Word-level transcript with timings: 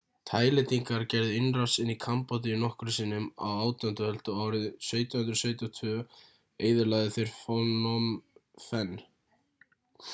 taílendingar 0.27 1.03
gerðu 1.13 1.33
innrás 1.39 1.73
inn 1.81 1.91
í 1.93 1.95
kambódíu 2.05 2.55
nokkrum 2.61 2.93
sinnum 2.95 3.27
á 3.49 3.49
18. 3.73 4.01
öld 4.07 4.31
og 4.33 4.39
árið 4.45 4.63
1772 4.69 5.93
eyðilögðu 6.69 7.13
þeir 7.19 7.29
phnom 7.35 8.09
phen 8.69 8.97